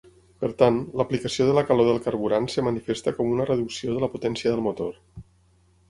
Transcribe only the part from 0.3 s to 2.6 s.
Per tant, l'aplicació de la calor del carburant es